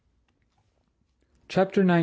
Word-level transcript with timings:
CHAPTER 1.47 1.83
XIX. 1.85 1.99